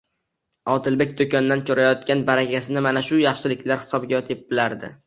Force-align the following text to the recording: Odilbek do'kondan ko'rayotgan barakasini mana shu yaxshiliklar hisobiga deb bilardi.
Odilbek 0.75 1.13
do'kondan 1.19 1.61
ko'rayotgan 1.71 2.25
barakasini 2.31 2.87
mana 2.89 3.07
shu 3.13 3.21
yaxshiliklar 3.29 3.87
hisobiga 3.87 4.27
deb 4.33 4.45
bilardi. 4.53 4.97